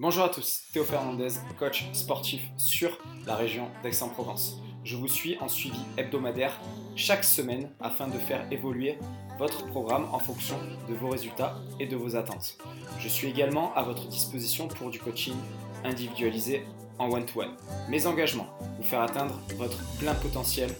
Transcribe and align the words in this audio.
Bonjour 0.00 0.22
à 0.22 0.28
tous, 0.28 0.62
Théo 0.72 0.84
Fernandez, 0.84 1.30
coach 1.58 1.84
sportif 1.92 2.42
sur 2.56 2.96
la 3.26 3.34
région 3.34 3.68
d'Aix-en-Provence. 3.82 4.58
Je 4.84 4.94
vous 4.94 5.08
suis 5.08 5.36
en 5.40 5.48
suivi 5.48 5.80
hebdomadaire 5.96 6.56
chaque 6.94 7.24
semaine 7.24 7.72
afin 7.80 8.06
de 8.06 8.16
faire 8.16 8.46
évoluer 8.52 8.96
votre 9.40 9.66
programme 9.66 10.06
en 10.12 10.20
fonction 10.20 10.56
de 10.88 10.94
vos 10.94 11.08
résultats 11.08 11.56
et 11.80 11.86
de 11.86 11.96
vos 11.96 12.14
attentes. 12.14 12.58
Je 13.00 13.08
suis 13.08 13.26
également 13.26 13.74
à 13.74 13.82
votre 13.82 14.06
disposition 14.06 14.68
pour 14.68 14.90
du 14.90 15.00
coaching 15.00 15.34
individualisé 15.82 16.64
en 17.00 17.10
one-to-one. 17.10 17.56
Mes 17.88 18.06
engagements, 18.06 18.56
vous 18.76 18.84
faire 18.84 19.00
atteindre 19.00 19.40
votre 19.56 19.78
plein 19.98 20.14
potentiel 20.14 20.70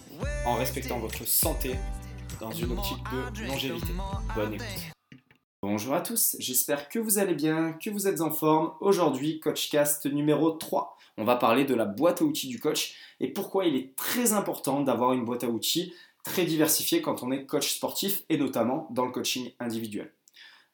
en 0.45 0.55
respectant 0.55 0.97
votre 0.97 1.27
santé 1.27 1.75
dans 2.39 2.51
une 2.51 2.71
optique 2.71 3.03
de 3.35 3.47
longévité. 3.47 3.91
Bonne 4.33 4.53
écoute. 4.53 4.93
Bonjour 5.61 5.93
à 5.93 5.99
tous, 5.99 6.37
j'espère 6.39 6.87
que 6.87 6.99
vous 6.99 7.17
allez 7.17 7.35
bien, 7.35 7.73
que 7.73 7.89
vous 7.89 8.07
êtes 8.07 8.21
en 8.21 8.31
forme. 8.31 8.71
Aujourd'hui, 8.79 9.41
Coachcast 9.41 10.05
numéro 10.05 10.51
3. 10.51 10.97
On 11.17 11.25
va 11.25 11.35
parler 11.35 11.65
de 11.65 11.75
la 11.75 11.83
boîte 11.83 12.21
à 12.21 12.23
outils 12.23 12.47
du 12.47 12.61
coach 12.61 12.95
et 13.19 13.27
pourquoi 13.27 13.65
il 13.65 13.75
est 13.75 13.93
très 13.97 14.31
important 14.31 14.79
d'avoir 14.79 15.11
une 15.11 15.25
boîte 15.25 15.43
à 15.43 15.49
outils 15.49 15.93
très 16.23 16.45
diversifiée 16.45 17.01
quand 17.01 17.23
on 17.23 17.31
est 17.33 17.45
coach 17.45 17.75
sportif 17.75 18.23
et 18.29 18.37
notamment 18.37 18.87
dans 18.91 19.03
le 19.03 19.11
coaching 19.11 19.51
individuel. 19.59 20.13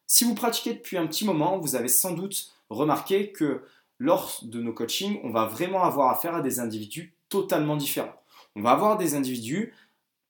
Si 0.06 0.24
vous 0.24 0.36
pratiquez 0.36 0.76
depuis 0.76 1.00
un 1.00 1.08
petit 1.08 1.26
moment, 1.26 1.58
vous 1.58 1.76
avez 1.76 1.88
sans 1.88 2.12
doute 2.12 2.52
remarqué 2.70 3.32
que 3.32 3.64
lors 3.98 4.38
de 4.44 4.62
nos 4.62 4.74
coachings, 4.74 5.20
on 5.24 5.32
va 5.32 5.46
vraiment 5.46 5.84
avoir 5.84 6.12
affaire 6.12 6.36
à 6.36 6.42
des 6.42 6.60
individus 6.60 7.16
totalement 7.30 7.76
différents. 7.76 8.22
On 8.56 8.62
va 8.62 8.70
avoir 8.70 9.00
des 9.00 9.16
individus 9.16 9.74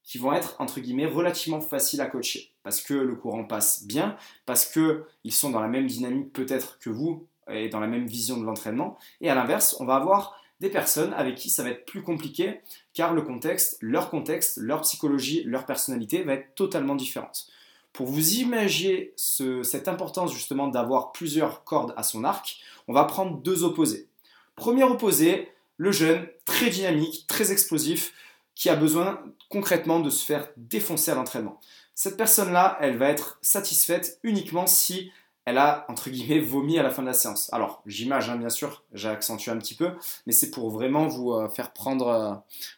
qui 0.02 0.16
vont 0.16 0.32
être 0.32 0.56
entre 0.60 0.80
guillemets 0.80 1.04
relativement 1.04 1.60
faciles 1.60 2.00
à 2.00 2.06
coacher 2.06 2.55
parce 2.66 2.80
que 2.80 2.94
le 2.94 3.14
courant 3.14 3.44
passe 3.44 3.84
bien, 3.84 4.16
parce 4.44 4.66
qu'ils 4.66 5.32
sont 5.32 5.50
dans 5.50 5.60
la 5.60 5.68
même 5.68 5.86
dynamique 5.86 6.32
peut-être 6.32 6.80
que 6.80 6.90
vous 6.90 7.24
et 7.48 7.68
dans 7.68 7.78
la 7.78 7.86
même 7.86 8.08
vision 8.08 8.38
de 8.38 8.44
l'entraînement. 8.44 8.98
Et 9.20 9.30
à 9.30 9.36
l'inverse, 9.36 9.76
on 9.78 9.84
va 9.84 9.94
avoir 9.94 10.34
des 10.58 10.68
personnes 10.68 11.12
avec 11.12 11.36
qui 11.36 11.48
ça 11.48 11.62
va 11.62 11.70
être 11.70 11.86
plus 11.86 12.02
compliqué 12.02 12.62
car 12.92 13.14
le 13.14 13.22
contexte, 13.22 13.78
leur 13.82 14.10
contexte, 14.10 14.56
leur 14.56 14.80
psychologie, 14.80 15.44
leur 15.44 15.64
personnalité 15.64 16.24
va 16.24 16.32
être 16.32 16.56
totalement 16.56 16.96
différente. 16.96 17.46
Pour 17.92 18.08
vous 18.08 18.34
imaginer 18.38 19.12
cette 19.16 19.86
importance 19.86 20.34
justement 20.34 20.66
d'avoir 20.66 21.12
plusieurs 21.12 21.62
cordes 21.62 21.94
à 21.96 22.02
son 22.02 22.24
arc, 22.24 22.58
on 22.88 22.92
va 22.92 23.04
prendre 23.04 23.36
deux 23.42 23.62
opposés. 23.62 24.08
Premier 24.56 24.82
opposé, 24.82 25.52
le 25.76 25.92
jeune, 25.92 26.26
très 26.44 26.70
dynamique, 26.70 27.28
très 27.28 27.52
explosif, 27.52 28.12
qui 28.56 28.68
a 28.68 28.74
besoin 28.74 29.22
concrètement 29.48 30.00
de 30.00 30.10
se 30.10 30.24
faire 30.24 30.48
défoncer 30.56 31.12
à 31.12 31.14
l'entraînement. 31.14 31.60
Cette 31.94 32.16
personne-là, 32.16 32.76
elle 32.80 32.98
va 32.98 33.08
être 33.08 33.38
satisfaite 33.40 34.18
uniquement 34.24 34.66
si 34.66 35.12
elle 35.46 35.58
a, 35.58 35.86
entre 35.88 36.10
guillemets, 36.10 36.40
vomi 36.40 36.76
à 36.76 36.82
la 36.82 36.90
fin 36.90 37.02
de 37.02 37.06
la 37.06 37.14
séance. 37.14 37.52
Alors, 37.52 37.80
j'image, 37.86 38.28
hein, 38.28 38.36
bien 38.36 38.48
sûr, 38.48 38.82
j'ai 38.92 39.08
accentué 39.08 39.52
un 39.52 39.58
petit 39.58 39.76
peu, 39.76 39.92
mais 40.26 40.32
c'est 40.32 40.50
pour 40.50 40.70
vraiment 40.70 41.06
vous 41.06 41.32
euh, 41.32 41.48
faire 41.48 41.72
prendre, 41.72 42.08
euh, 42.08 42.34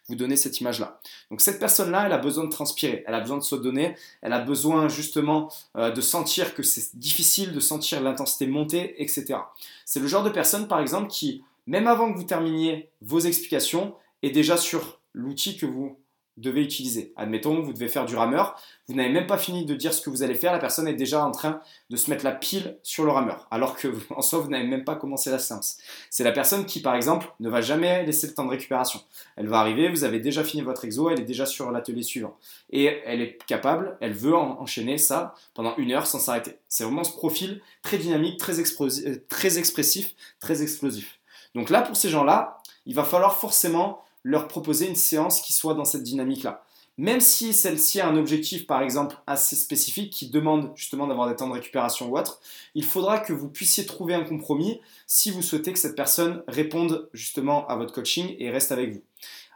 vous 0.07 0.17
donner 0.17 0.37
cette 0.37 0.61
image-là. 0.61 1.01
Donc, 1.31 1.41
cette 1.41 1.59
personne-là, 1.59 2.05
elle 2.05 2.13
a 2.13 2.19
besoin 2.19 2.45
de 2.45 2.51
transpirer, 2.51 3.05
elle 3.07 3.15
a 3.15 3.21
besoin 3.21 3.39
de 3.39 3.43
se 3.43 3.57
donner, 3.57 3.97
elle 4.21 4.35
a 4.35 4.41
besoin 4.41 4.89
justement 4.89 5.51
euh, 5.77 5.91
de 5.91 6.03
sentir 6.03 6.55
que 6.55 6.63
c'est 6.63 6.95
difficile, 6.99 7.53
de 7.53 7.61
sentir 7.61 8.03
l'intensité 8.03 8.47
monter, 8.47 9.03
etc. 9.03 9.39
C'est 9.87 10.01
le 10.01 10.07
genre 10.07 10.23
de 10.23 10.31
personne, 10.31 10.69
par 10.69 10.81
exemple, 10.81 11.09
qui, 11.09 11.43
même 11.67 11.87
avant 11.87 12.13
que 12.13 12.19
vous 12.19 12.25
terminiez 12.25 12.91
vos 13.01 13.21
explications, 13.21 13.95
est 14.23 14.31
déjà 14.31 14.59
sur 14.59 15.01
l'outil 15.13 15.57
que 15.57 15.67
vous 15.67 15.99
devez 16.39 16.63
utiliser. 16.63 17.13
Admettons, 17.17 17.61
vous 17.61 17.73
devez 17.73 17.89
faire 17.89 18.07
du 18.07 18.17
rameur, 18.17 18.61
vous 18.87 18.95
n'avez 18.95 19.11
même 19.11 19.27
pas 19.27 19.39
fini 19.39 19.65
de 19.65 19.75
dire 19.75 19.93
ce 19.93 20.01
que 20.01 20.09
vous 20.09 20.23
allez 20.23 20.35
faire, 20.35 20.53
la 20.53 20.59
personne 20.59 20.87
est 20.87 20.95
déjà 20.95 21.25
en 21.25 21.31
train 21.31 21.61
de 21.91 21.97
se 21.97 22.11
mettre 22.11 22.25
la 22.25 22.33
pile 22.33 22.79
sur 22.83 23.05
le 23.05 23.11
rameur, 23.11 23.47
alors 23.51 23.77
que 23.77 23.89
en 24.15 24.23
soi, 24.23 24.39
vous 24.39 24.49
n'avez 24.49 24.67
même 24.67 24.85
pas 24.85 24.95
commencé 24.95 25.31
la 25.31 25.39
séance. 25.39 25.79
C'est 26.11 26.25
la 26.25 26.33
personne 26.33 26.65
qui, 26.65 26.81
par 26.81 26.95
exemple, 26.95 27.27
ne 27.41 27.49
va 27.49 27.61
jamais 27.61 28.05
laisser 28.05 28.29
le 28.29 28.35
temps 28.35 28.45
de 28.45 28.51
récupération. 28.51 29.01
Elle 29.37 29.49
va 29.49 29.59
arriver, 29.59 29.89
vous 29.89 30.05
avez 30.05 30.21
déjà 30.21 30.45
fini 30.45 30.63
votre 30.63 30.85
exo, 30.85 31.11
elle 31.11 31.21
est 31.21 31.25
déjà 31.25 31.45
sur 31.45 31.71
l'atelier 31.71 32.03
suivant. 32.03 32.37
Et 32.71 32.85
elle 32.85 33.21
est 33.21 33.45
capable, 33.47 33.97
elle 34.01 34.15
veut 34.15 34.37
enchaîner 34.37 34.99
ça 34.99 35.35
pendant 35.55 35.77
une 35.77 35.93
heure 35.93 36.07
sans 36.07 36.21
s'arrêter. 36.21 36.59
C'est 36.69 36.85
vraiment 36.85 37.05
ce 37.05 37.13
profil 37.13 37.61
très 37.83 37.99
dynamique, 37.99 38.39
très, 38.39 38.61
euh, 38.61 39.17
très 39.29 39.59
expressif, 39.59 40.15
très 40.41 40.63
explosif. 40.63 41.19
Donc 41.55 41.71
là, 41.71 41.83
pour 41.83 41.97
ces 41.97 42.09
gens-là, 42.09 42.59
il 42.87 42.95
va 42.95 43.05
falloir 43.05 43.37
forcément 43.37 44.05
leur 44.25 44.49
proposer 44.49 44.89
une 44.89 44.97
séance 44.97 45.41
qui 45.41 45.53
soit 45.53 45.75
dans 45.75 45.85
cette 45.85 46.03
dynamique-là. 46.03 46.65
Même 46.99 47.21
si 47.21 47.55
celle-ci 47.55 48.01
a 48.01 48.09
un 48.09 48.17
objectif, 48.17 48.67
par 48.67 48.83
exemple, 48.83 49.17
assez 49.29 49.55
spécifique, 49.55 50.13
qui 50.13 50.31
demande 50.31 50.73
justement 50.75 51.07
d'avoir 51.07 51.29
des 51.29 51.37
temps 51.37 51.47
de 51.47 51.53
récupération 51.53 52.11
ou 52.11 52.19
autre, 52.19 52.41
il 52.75 52.85
faudra 52.85 53.21
que 53.21 53.33
vous 53.33 53.49
puissiez 53.49 53.87
trouver 53.87 54.15
un 54.15 54.25
compromis 54.25 54.81
si 55.07 55.31
vous 55.31 55.41
souhaitez 55.41 55.73
que 55.73 55.79
cette 55.79 55.95
personne 55.95 56.43
réponde 56.49 57.09
justement 57.13 57.69
à 57.69 57.77
votre 57.77 57.95
coaching 57.95 58.35
et 58.41 58.51
reste 58.51 58.73
avec 58.73 58.95
vous. 58.95 59.03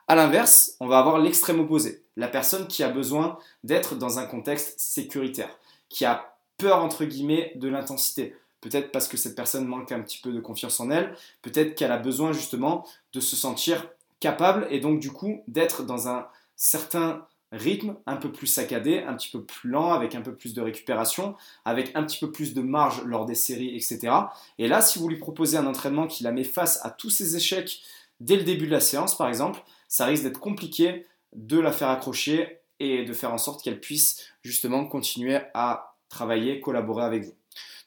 A 0.06 0.14
l'inverse, 0.14 0.76
on 0.78 0.86
va 0.86 1.00
avoir 1.00 1.18
l'extrême 1.18 1.58
opposé, 1.58 2.04
la 2.16 2.28
personne 2.28 2.68
qui 2.68 2.84
a 2.84 2.88
besoin 2.88 3.38
d'être 3.64 3.96
dans 3.96 4.20
un 4.20 4.26
contexte 4.26 4.78
sécuritaire, 4.78 5.58
qui 5.88 6.04
a 6.04 6.36
peur 6.58 6.84
entre 6.84 7.04
guillemets 7.04 7.52
de 7.56 7.68
l'intensité. 7.68 8.36
Peut-être 8.60 8.92
parce 8.92 9.08
que 9.08 9.16
cette 9.16 9.34
personne 9.34 9.66
manque 9.66 9.90
un 9.90 10.00
petit 10.00 10.20
peu 10.20 10.32
de 10.32 10.38
confiance 10.38 10.78
en 10.78 10.90
elle, 10.90 11.16
peut-être 11.42 11.74
qu'elle 11.74 11.90
a 11.90 11.98
besoin 11.98 12.32
justement 12.32 12.86
de 13.12 13.18
se 13.18 13.34
sentir 13.34 13.88
capable 14.22 14.66
et 14.70 14.80
donc 14.80 15.00
du 15.00 15.10
coup 15.10 15.42
d'être 15.48 15.82
dans 15.82 16.08
un 16.08 16.28
certain 16.56 17.26
rythme 17.50 17.96
un 18.06 18.16
peu 18.16 18.32
plus 18.32 18.46
saccadé, 18.46 19.00
un 19.06 19.14
petit 19.14 19.30
peu 19.30 19.44
plus 19.44 19.68
lent, 19.68 19.92
avec 19.92 20.14
un 20.14 20.22
peu 20.22 20.34
plus 20.34 20.54
de 20.54 20.62
récupération, 20.62 21.36
avec 21.64 21.94
un 21.94 22.02
petit 22.04 22.18
peu 22.18 22.32
plus 22.32 22.54
de 22.54 22.62
marge 22.62 23.04
lors 23.04 23.26
des 23.26 23.34
séries, 23.34 23.76
etc. 23.76 24.14
Et 24.58 24.68
là, 24.68 24.80
si 24.80 24.98
vous 24.98 25.08
lui 25.08 25.18
proposez 25.18 25.58
un 25.58 25.66
entraînement 25.66 26.06
qui 26.06 26.24
la 26.24 26.32
met 26.32 26.44
face 26.44 26.82
à 26.84 26.90
tous 26.90 27.10
ces 27.10 27.36
échecs 27.36 27.82
dès 28.20 28.36
le 28.36 28.44
début 28.44 28.66
de 28.66 28.72
la 28.72 28.80
séance, 28.80 29.16
par 29.16 29.28
exemple, 29.28 29.60
ça 29.88 30.06
risque 30.06 30.22
d'être 30.22 30.40
compliqué 30.40 31.06
de 31.34 31.58
la 31.58 31.72
faire 31.72 31.88
accrocher 31.88 32.60
et 32.80 33.04
de 33.04 33.12
faire 33.12 33.32
en 33.32 33.38
sorte 33.38 33.62
qu'elle 33.62 33.80
puisse 33.80 34.26
justement 34.42 34.86
continuer 34.86 35.38
à 35.52 35.96
travailler, 36.08 36.60
collaborer 36.60 37.04
avec 37.04 37.24
vous. 37.24 37.41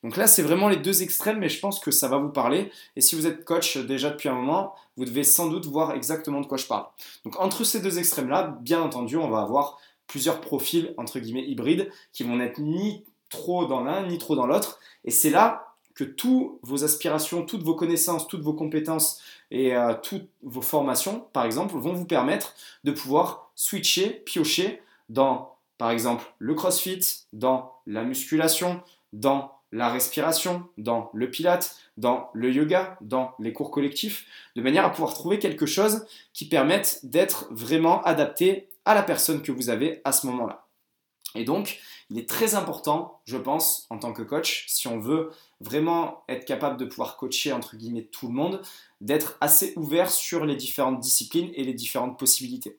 Donc 0.05 0.17
là, 0.17 0.27
c'est 0.27 0.43
vraiment 0.43 0.69
les 0.69 0.77
deux 0.77 1.01
extrêmes, 1.01 1.39
mais 1.39 1.49
je 1.49 1.59
pense 1.59 1.79
que 1.79 1.89
ça 1.89 2.07
va 2.07 2.19
vous 2.19 2.29
parler. 2.29 2.71
Et 2.95 3.01
si 3.01 3.15
vous 3.15 3.25
êtes 3.25 3.43
coach 3.43 3.75
déjà 3.77 4.11
depuis 4.11 4.29
un 4.29 4.35
moment, 4.35 4.75
vous 4.97 5.05
devez 5.05 5.23
sans 5.23 5.49
doute 5.49 5.65
voir 5.65 5.93
exactement 5.93 6.41
de 6.41 6.45
quoi 6.45 6.59
je 6.59 6.67
parle. 6.67 6.85
Donc 7.23 7.39
entre 7.39 7.63
ces 7.63 7.81
deux 7.81 7.97
extrêmes-là, 7.97 8.55
bien 8.61 8.83
entendu, 8.83 9.17
on 9.17 9.31
va 9.31 9.41
avoir 9.41 9.79
plusieurs 10.05 10.41
profils, 10.41 10.93
entre 10.97 11.17
guillemets, 11.17 11.47
hybrides, 11.47 11.89
qui 12.13 12.21
vont 12.21 12.35
n'être 12.35 12.59
ni 12.59 13.03
trop 13.29 13.65
dans 13.65 13.83
l'un, 13.83 14.05
ni 14.05 14.19
trop 14.19 14.35
dans 14.35 14.45
l'autre. 14.45 14.79
Et 15.05 15.09
c'est 15.09 15.31
là 15.31 15.73
que 15.95 16.03
toutes 16.03 16.59
vos 16.61 16.83
aspirations, 16.83 17.43
toutes 17.43 17.63
vos 17.63 17.73
connaissances, 17.73 18.27
toutes 18.27 18.43
vos 18.43 18.53
compétences 18.53 19.23
et 19.49 19.75
euh, 19.75 19.95
toutes 20.03 20.29
vos 20.43 20.61
formations, 20.61 21.21
par 21.33 21.45
exemple, 21.45 21.75
vont 21.77 21.93
vous 21.93 22.05
permettre 22.05 22.53
de 22.83 22.91
pouvoir 22.91 23.49
switcher, 23.55 24.21
piocher 24.23 24.83
dans, 25.09 25.55
par 25.79 25.89
exemple, 25.89 26.31
le 26.37 26.53
crossfit, 26.53 27.25
dans 27.33 27.73
la 27.87 28.03
musculation, 28.03 28.83
dans 29.11 29.54
la 29.75 29.89
respiration, 29.89 30.63
dans 30.77 31.09
le 31.13 31.29
pilate, 31.29 31.75
dans 31.97 32.29
le 32.33 32.51
yoga, 32.51 32.97
dans 33.01 33.35
les 33.39 33.51
cours 33.51 33.71
collectifs, 33.71 34.25
de 34.55 34.61
manière 34.61 34.85
à 34.85 34.89
pouvoir 34.89 35.13
trouver 35.13 35.37
quelque 35.37 35.65
chose 35.65 36.05
qui 36.33 36.47
permette 36.47 37.01
d'être 37.03 37.47
vraiment 37.51 38.01
adapté 38.03 38.69
à 38.85 38.95
la 38.95 39.03
personne 39.03 39.41
que 39.41 39.51
vous 39.51 39.69
avez 39.69 40.01
à 40.05 40.13
ce 40.13 40.27
moment-là. 40.27 40.65
Et 41.35 41.43
donc, 41.43 41.79
il 42.09 42.17
est 42.17 42.29
très 42.29 42.55
important, 42.55 43.19
je 43.25 43.35
pense, 43.35 43.85
en 43.89 43.97
tant 43.97 44.13
que 44.13 44.21
coach, 44.21 44.65
si 44.69 44.87
on 44.87 44.97
veut 44.97 45.31
vraiment 45.59 46.23
être 46.29 46.45
capable 46.45 46.77
de 46.77 46.85
pouvoir 46.85 47.17
coacher, 47.17 47.51
entre 47.51 47.75
guillemets, 47.75 48.05
tout 48.05 48.27
le 48.27 48.33
monde, 48.33 48.61
d'être 49.01 49.37
assez 49.41 49.73
ouvert 49.75 50.09
sur 50.09 50.45
les 50.45 50.55
différentes 50.55 51.01
disciplines 51.01 51.51
et 51.53 51.65
les 51.65 51.73
différentes 51.73 52.17
possibilités. 52.17 52.77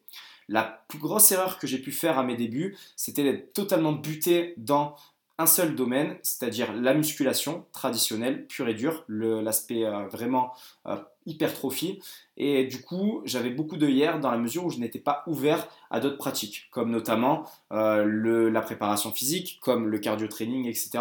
La 0.48 0.84
plus 0.88 0.98
grosse 0.98 1.30
erreur 1.30 1.58
que 1.58 1.66
j'ai 1.66 1.78
pu 1.78 1.92
faire 1.92 2.18
à 2.18 2.22
mes 2.22 2.36
débuts, 2.36 2.78
c'était 2.94 3.24
d'être 3.24 3.52
totalement 3.52 3.92
buté 3.92 4.54
dans 4.56 4.96
un 5.38 5.46
seul 5.46 5.74
domaine, 5.74 6.16
c'est-à-dire 6.22 6.72
la 6.72 6.94
musculation 6.94 7.66
traditionnelle, 7.72 8.46
pure 8.46 8.68
et 8.68 8.74
dure, 8.74 9.04
l'aspect 9.08 9.84
euh, 9.84 10.06
vraiment 10.06 10.54
euh, 10.86 10.96
hypertrophie. 11.26 12.00
Et 12.38 12.64
du 12.64 12.80
coup, 12.80 13.20
j'avais 13.24 13.50
beaucoup 13.50 13.76
de 13.76 13.86
hier 13.86 14.18
dans 14.18 14.30
la 14.30 14.38
mesure 14.38 14.64
où 14.64 14.70
je 14.70 14.78
n'étais 14.78 14.98
pas 14.98 15.22
ouvert 15.26 15.68
à 15.90 16.00
d'autres 16.00 16.16
pratiques, 16.16 16.68
comme 16.70 16.90
notamment 16.90 17.44
euh, 17.72 18.50
la 18.50 18.60
préparation 18.62 19.12
physique, 19.12 19.58
comme 19.60 19.88
le 19.88 19.98
cardio 19.98 20.26
training, 20.26 20.66
etc. 20.66 20.98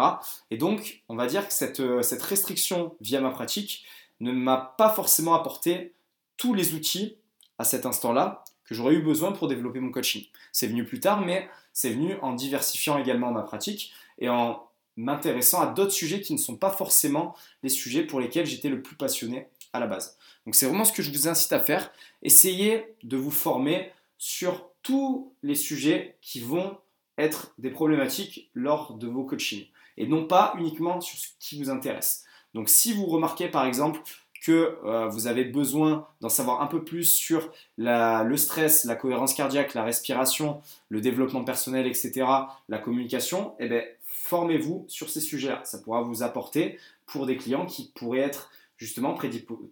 Et 0.50 0.58
donc, 0.58 1.02
on 1.08 1.16
va 1.16 1.26
dire 1.26 1.46
que 1.46 1.54
cette, 1.54 1.82
cette 2.02 2.22
restriction 2.22 2.94
via 3.00 3.20
ma 3.20 3.30
pratique 3.30 3.84
ne 4.20 4.32
m'a 4.32 4.74
pas 4.76 4.90
forcément 4.90 5.34
apporté 5.34 5.94
tous 6.36 6.52
les 6.52 6.74
outils 6.74 7.16
à 7.58 7.64
cet 7.64 7.86
instant-là 7.86 8.44
que 8.66 8.74
j'aurais 8.74 8.94
eu 8.94 9.02
besoin 9.02 9.32
pour 9.32 9.48
développer 9.48 9.80
mon 9.80 9.90
coaching. 9.90 10.24
C'est 10.52 10.66
venu 10.66 10.84
plus 10.84 11.00
tard, 11.00 11.24
mais 11.24 11.48
c'est 11.72 11.90
venu 11.90 12.16
en 12.20 12.34
diversifiant 12.34 12.98
également 12.98 13.30
ma 13.30 13.42
pratique 13.42 13.92
et 14.18 14.28
en 14.28 14.62
m'intéressant 14.96 15.60
à 15.60 15.66
d'autres 15.66 15.92
sujets 15.92 16.20
qui 16.20 16.32
ne 16.32 16.38
sont 16.38 16.56
pas 16.56 16.70
forcément 16.70 17.34
les 17.62 17.68
sujets 17.68 18.02
pour 18.02 18.20
lesquels 18.20 18.46
j'étais 18.46 18.68
le 18.68 18.82
plus 18.82 18.96
passionné 18.96 19.48
à 19.72 19.80
la 19.80 19.86
base. 19.86 20.16
Donc 20.46 20.54
c'est 20.54 20.66
vraiment 20.66 20.84
ce 20.84 20.92
que 20.92 21.02
je 21.02 21.10
vous 21.10 21.28
incite 21.28 21.52
à 21.52 21.60
faire. 21.60 21.92
Essayez 22.22 22.96
de 23.02 23.16
vous 23.16 23.30
former 23.30 23.92
sur 24.18 24.70
tous 24.82 25.34
les 25.42 25.54
sujets 25.54 26.16
qui 26.22 26.40
vont 26.40 26.78
être 27.18 27.54
des 27.58 27.70
problématiques 27.70 28.50
lors 28.54 28.94
de 28.94 29.06
vos 29.06 29.24
coachings 29.24 29.66
et 29.96 30.06
non 30.06 30.26
pas 30.26 30.54
uniquement 30.58 31.00
sur 31.00 31.18
ce 31.18 31.28
qui 31.40 31.58
vous 31.58 31.70
intéresse. 31.70 32.24
Donc 32.54 32.68
si 32.68 32.92
vous 32.92 33.06
remarquez 33.06 33.48
par 33.48 33.66
exemple 33.66 34.00
que 34.42 34.78
euh, 34.84 35.08
vous 35.08 35.26
avez 35.26 35.44
besoin 35.44 36.06
d'en 36.20 36.28
savoir 36.28 36.62
un 36.62 36.66
peu 36.66 36.84
plus 36.84 37.04
sur 37.04 37.50
le 37.78 38.36
stress, 38.36 38.84
la 38.84 38.94
cohérence 38.94 39.34
cardiaque, 39.34 39.74
la 39.74 39.82
respiration, 39.82 40.60
le 40.88 41.00
développement 41.00 41.42
personnel, 41.42 41.86
etc., 41.86 42.26
la 42.68 42.78
communication, 42.78 43.54
eh 43.58 43.68
bien, 43.68 43.82
formez-vous 44.26 44.84
sur 44.88 45.08
ces 45.08 45.20
sujets-là. 45.20 45.62
Ça 45.64 45.78
pourra 45.78 46.02
vous 46.02 46.22
apporter 46.22 46.78
pour 47.06 47.26
des 47.26 47.36
clients 47.36 47.64
qui 47.64 47.92
pourraient 47.94 48.18
être 48.18 48.50
justement 48.76 49.16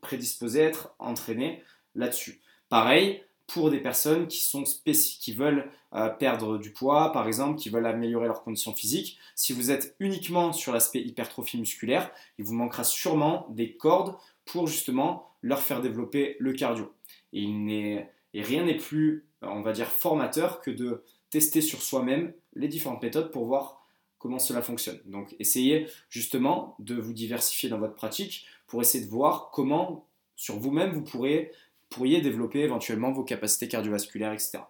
prédisposés 0.00 0.62
à 0.62 0.68
être 0.68 0.94
entraînés 0.98 1.62
là-dessus. 1.96 2.40
Pareil, 2.68 3.22
pour 3.46 3.70
des 3.70 3.80
personnes 3.80 4.26
qui, 4.28 4.40
sont 4.40 4.62
qui 4.62 5.32
veulent 5.32 5.70
euh, 5.94 6.08
perdre 6.08 6.56
du 6.56 6.70
poids, 6.70 7.12
par 7.12 7.26
exemple, 7.26 7.58
qui 7.58 7.68
veulent 7.68 7.86
améliorer 7.86 8.26
leur 8.26 8.42
condition 8.42 8.74
physique. 8.74 9.18
Si 9.34 9.52
vous 9.52 9.70
êtes 9.70 9.96
uniquement 9.98 10.52
sur 10.52 10.72
l'aspect 10.72 11.00
hypertrophie 11.00 11.58
musculaire, 11.58 12.10
il 12.38 12.44
vous 12.44 12.54
manquera 12.54 12.84
sûrement 12.84 13.48
des 13.50 13.76
cordes 13.76 14.16
pour 14.44 14.68
justement 14.68 15.30
leur 15.42 15.60
faire 15.60 15.82
développer 15.82 16.36
le 16.38 16.52
cardio. 16.52 16.94
Et, 17.32 18.06
et 18.34 18.42
rien 18.42 18.64
n'est 18.64 18.76
plus, 18.76 19.26
on 19.42 19.62
va 19.62 19.72
dire, 19.72 19.88
formateur 19.88 20.60
que 20.60 20.70
de 20.70 21.02
tester 21.30 21.60
sur 21.60 21.82
soi-même 21.82 22.32
les 22.54 22.68
différentes 22.68 23.02
méthodes 23.02 23.30
pour 23.30 23.46
voir 23.46 23.83
comment 24.24 24.38
cela 24.38 24.62
fonctionne. 24.62 24.98
Donc 25.04 25.36
essayez 25.38 25.86
justement 26.08 26.76
de 26.78 26.94
vous 26.94 27.12
diversifier 27.12 27.68
dans 27.68 27.78
votre 27.78 27.94
pratique 27.94 28.46
pour 28.66 28.80
essayer 28.80 29.04
de 29.04 29.10
voir 29.10 29.50
comment 29.52 30.08
sur 30.34 30.58
vous-même 30.58 30.92
vous 30.92 31.02
pourriez 31.02 31.50
développer 32.22 32.60
éventuellement 32.60 33.12
vos 33.12 33.22
capacités 33.22 33.68
cardiovasculaires, 33.68 34.32
etc. 34.32 34.60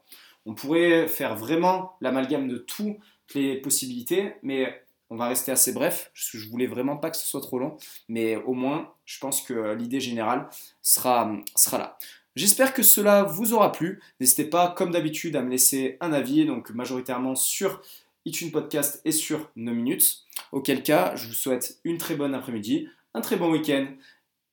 On 0.44 0.56
pourrait 0.56 1.06
faire 1.06 1.36
vraiment 1.36 1.92
l'amalgame 2.00 2.48
de 2.48 2.58
toutes 2.58 2.96
les 3.36 3.60
possibilités, 3.60 4.32
mais 4.42 4.82
on 5.08 5.14
va 5.14 5.28
rester 5.28 5.52
assez 5.52 5.72
bref, 5.72 6.10
parce 6.12 6.36
je 6.36 6.50
voulais 6.50 6.66
vraiment 6.66 6.96
pas 6.96 7.10
que 7.10 7.16
ce 7.16 7.24
soit 7.24 7.40
trop 7.40 7.60
long, 7.60 7.76
mais 8.08 8.34
au 8.34 8.54
moins, 8.54 8.92
je 9.04 9.20
pense 9.20 9.40
que 9.40 9.72
l'idée 9.74 10.00
générale 10.00 10.48
sera 10.82 11.30
là. 11.74 11.96
J'espère 12.34 12.74
que 12.74 12.82
cela 12.82 13.22
vous 13.22 13.54
aura 13.54 13.70
plu. 13.70 14.02
N'hésitez 14.18 14.46
pas, 14.46 14.74
comme 14.76 14.90
d'habitude, 14.90 15.36
à 15.36 15.42
me 15.42 15.50
laisser 15.50 15.96
un 16.00 16.12
avis, 16.12 16.44
donc 16.44 16.70
majoritairement 16.70 17.36
sur 17.36 17.80
iTunes 18.24 18.50
Podcast 18.50 19.00
et 19.04 19.12
sur 19.12 19.50
No 19.56 19.72
Minutes. 19.72 20.24
Auquel 20.52 20.82
cas, 20.82 21.14
je 21.16 21.28
vous 21.28 21.34
souhaite 21.34 21.78
une 21.84 21.98
très 21.98 22.16
bonne 22.16 22.34
après-midi, 22.34 22.88
un 23.14 23.20
très 23.20 23.36
bon 23.36 23.50
week-end 23.50 23.86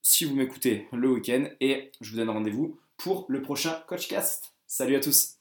si 0.02 0.26
vous 0.26 0.36
m'écoutez 0.36 0.88
le 0.92 1.12
week-end, 1.12 1.46
et 1.60 1.92
je 2.02 2.12
vous 2.12 2.18
donne 2.18 2.30
rendez-vous 2.30 2.80
pour 2.98 3.26
le 3.30 3.42
prochain 3.42 3.84
Coachcast. 3.88 4.54
Salut 4.68 4.96
à 4.96 5.00
tous 5.00 5.41